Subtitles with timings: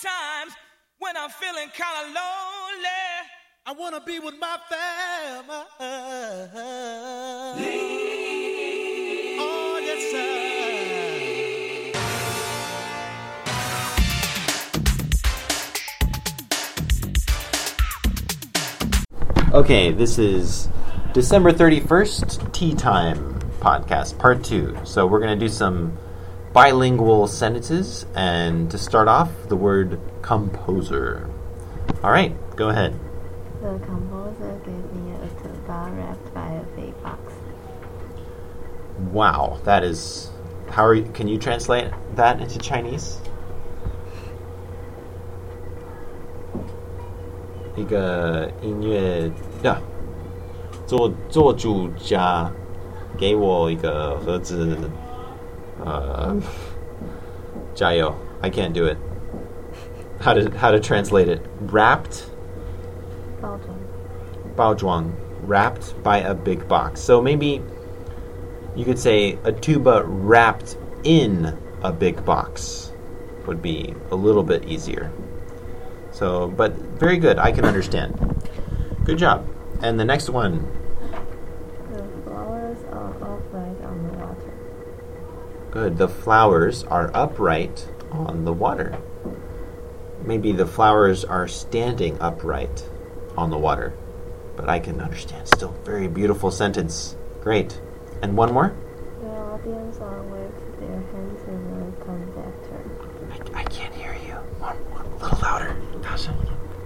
[0.00, 0.52] Sometimes
[0.98, 3.24] when I'm feeling kind of lonely,
[3.66, 5.64] I want to be with my family.
[9.40, 10.10] Oh, yes,
[19.42, 19.52] sir.
[19.52, 20.68] Okay, this is
[21.12, 24.78] December 31st, Tea Time podcast, part two.
[24.84, 25.98] So we're going to do some
[26.57, 31.29] bilingual sentences, and to start off, the word composer.
[32.03, 32.93] All right, go ahead.
[33.61, 37.33] The composer gave me a tuba wrapped by a big box.
[39.11, 40.29] Wow, that is.
[40.69, 41.05] How are you?
[41.13, 43.19] Can you translate that into Chinese?
[47.75, 49.31] 一个音乐
[49.63, 49.81] 呀，
[50.85, 52.51] 做做主家
[53.17, 54.77] 给我一个盒子，
[55.84, 56.40] uh,
[57.74, 58.18] Jayo.
[58.42, 58.98] I can't do it.
[60.20, 61.44] How to how to translate it?
[61.60, 62.28] Wrapped.
[63.40, 64.54] Baojuang.
[64.56, 67.00] Baojuang, wrapped by a big box.
[67.00, 67.62] So maybe
[68.74, 72.92] you could say a tuba wrapped in a big box
[73.46, 75.10] would be a little bit easier.
[76.12, 77.38] So, but very good.
[77.38, 78.14] I can understand.
[79.04, 79.48] Good job.
[79.82, 80.66] And the next one
[85.78, 85.96] Good.
[85.96, 88.98] The flowers are upright on the water.
[90.24, 92.84] Maybe the flowers are standing upright
[93.36, 93.94] on the water.
[94.56, 95.46] But I can understand.
[95.46, 97.14] Still, very beautiful sentence.
[97.42, 97.80] Great.
[98.22, 98.74] And one more?
[99.20, 103.54] The audience are waved their hands in the conductor.
[103.54, 104.34] I, I can't hear you.
[104.58, 105.76] One, one, a little louder.
[106.00, 106.34] Tasha.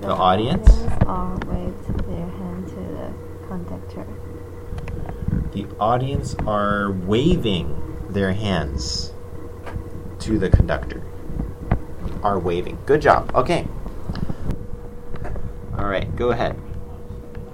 [0.00, 0.70] The, The audience?
[1.06, 3.12] are waved their hand to the
[3.48, 4.06] conductor.
[5.50, 7.82] The audience are waving
[8.15, 9.13] their hands
[10.19, 11.03] to the conductor.
[12.23, 12.77] Are waving.
[12.85, 13.31] Good job.
[13.33, 13.67] Okay.
[15.77, 16.55] All right, go ahead.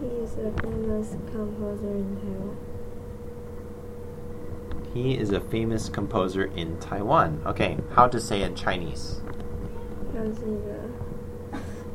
[0.01, 2.57] He is a famous composer in Taiwan.
[4.93, 7.41] He is a famous composer in Taiwan.
[7.45, 9.21] Okay, how to say in Chinese?
[10.13, 10.73] 他是一个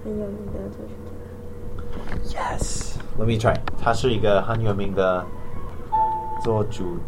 [0.04, 0.94] 很有名的作曲
[2.25, 2.41] 家。
[2.41, 2.97] Yes.
[3.19, 3.56] Let me try.
[3.78, 5.26] 他是一个很有名的
[6.42, 6.98] 作主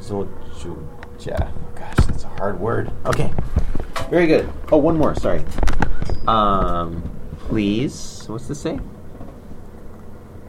[0.00, 0.26] 作
[0.58, 0.76] 主
[1.18, 1.34] 家.
[1.74, 2.90] Gosh, that's a hard word.
[3.06, 3.30] Okay.
[4.10, 4.48] Very good.
[4.70, 5.14] Oh, one more.
[5.14, 5.42] Sorry.
[6.26, 7.02] Um,
[7.48, 8.24] please.
[8.28, 8.78] What's this say?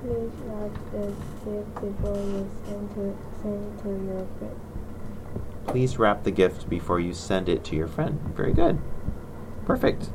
[0.01, 4.55] Please write the gift before you send to send to your friend.
[5.67, 8.19] Please wrap the gift before you send it to your friend.
[8.35, 8.79] Very good.
[9.65, 10.09] Perfect.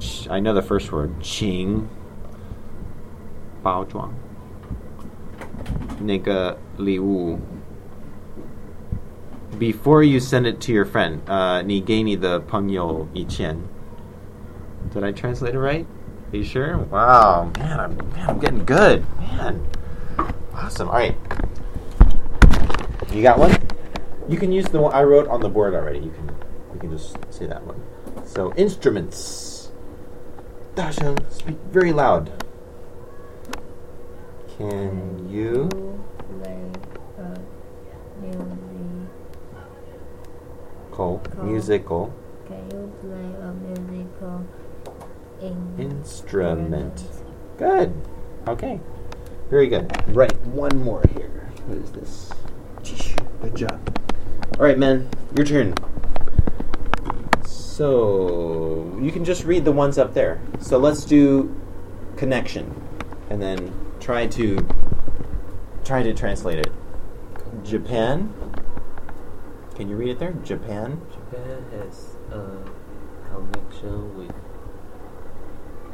[0.00, 1.20] Ch- I know the first word.
[1.20, 1.86] Qing.
[3.62, 4.12] 包装。
[6.00, 7.38] 那个礼物。
[9.57, 13.67] before you send it to your friend, uh, ni the pengyo ichen.
[14.93, 15.85] Did I translate it right?
[16.31, 16.77] Are you sure?
[16.77, 19.65] Wow, man, I'm, man, I'm getting good, man.
[20.53, 20.89] Awesome.
[20.89, 21.15] All right,
[23.11, 23.55] you got one.
[24.27, 25.99] You can use the one I wrote on the board already.
[25.99, 26.27] You can
[26.73, 27.81] you can just say that one.
[28.25, 29.71] So instruments.
[30.75, 32.31] Dasha, speak very loud.
[34.57, 35.69] Can you
[36.29, 36.71] play
[37.17, 37.39] a
[38.21, 38.66] new
[40.97, 42.11] call musical
[42.47, 44.43] Can you play a musical
[45.39, 47.03] in instrument?
[47.59, 47.93] Good.
[48.47, 48.79] Okay.
[49.51, 49.85] Very good.
[50.07, 50.35] Right.
[50.47, 51.51] One more here.
[51.67, 52.33] What is this?
[53.41, 53.79] Good job.
[54.57, 55.07] All right, man.
[55.35, 55.75] Your turn.
[57.45, 60.41] So you can just read the ones up there.
[60.59, 61.55] So let's do
[62.15, 62.73] connection,
[63.29, 64.67] and then try to
[65.85, 66.71] try to translate it.
[67.63, 68.33] Japan.
[69.76, 70.32] Can you read it there?
[70.44, 71.00] Japan.
[71.10, 72.42] Japan has a
[73.30, 74.30] connection with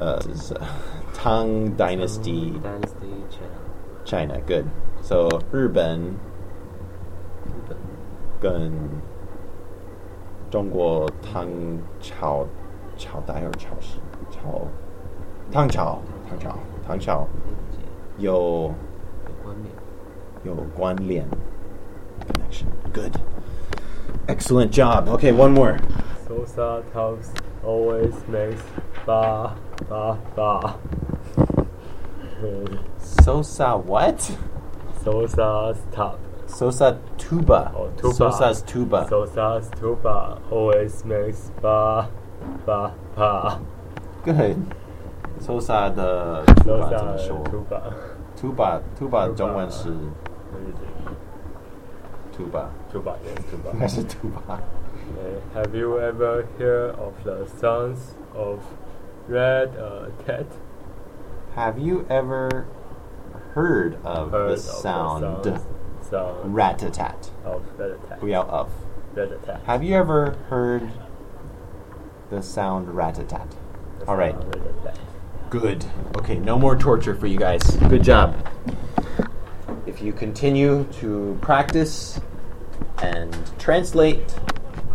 [0.00, 0.64] Uh, this is, uh,
[1.12, 2.52] Tang Dynasty.
[2.52, 3.58] Tang Dynasty China.
[4.04, 4.70] China, good.
[5.02, 6.00] So 日本
[7.44, 7.76] 日本
[8.40, 8.72] 跟
[10.50, 11.48] 中国唐
[12.00, 12.46] 朝
[12.96, 13.98] 朝代或朝时
[14.30, 14.66] 朝
[15.50, 17.78] 唐朝唐朝唐朝连接
[18.18, 18.72] 有
[19.26, 19.74] 有关联。
[20.44, 21.28] 有关联
[22.26, 22.66] connection.
[22.92, 23.16] Good.
[24.28, 25.08] Excellent job.
[25.08, 25.78] Okay, one more.
[26.26, 27.32] Sosa Tops
[27.64, 28.62] always makes
[29.06, 29.56] ba
[29.88, 30.76] ba ba.
[32.98, 34.20] Sosa what?
[35.02, 36.18] Sosa's top.
[36.46, 37.72] Sosa tuba.
[37.74, 38.14] Oh, tuba.
[38.14, 39.06] Sosa's tuba.
[39.08, 42.08] Sosa's tuba always makes ba
[42.66, 43.60] ba ba.
[44.24, 44.56] Good.
[45.40, 47.82] Sosa 的 tuba 怎么 Sosa 说 tuba.
[48.36, 49.88] tuba tuba 中文是
[50.50, 50.88] What is it?
[52.33, 52.73] tuba.
[52.91, 53.71] Tuba, yes, tuba.
[53.79, 54.39] That's a tuba.
[54.47, 54.59] Uh,
[55.53, 58.63] have you ever heard of the songs of
[59.27, 60.47] Red uh, Cat?
[61.55, 62.67] Have you ever
[63.53, 65.61] heard of heard the of sound, the
[66.09, 67.29] sound rat-a-tat?
[67.45, 68.23] Of rat-a-tat.
[68.23, 68.71] We are of.
[69.13, 69.63] Rat-a-tat.
[69.65, 70.91] Have you ever heard
[72.29, 73.55] the sound rat-a-tat?
[74.07, 74.35] All right.
[75.49, 75.85] Good.
[76.17, 77.61] Okay, no more torture for you guys.
[77.87, 78.35] Good job.
[79.93, 82.19] If you continue to practice
[83.03, 84.35] and translate,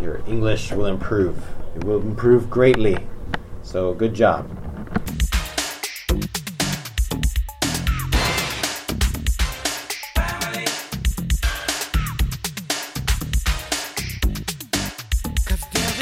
[0.00, 1.40] your English will improve.
[1.76, 2.98] It will improve greatly.
[3.62, 4.50] So, good job.
[15.46, 15.98] Cause there